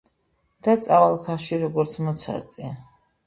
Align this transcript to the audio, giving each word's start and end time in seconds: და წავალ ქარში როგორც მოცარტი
და 0.67 0.73
წავალ 0.87 1.17
ქარში 1.27 1.59
როგორც 1.65 1.93
მოცარტი 2.07 2.73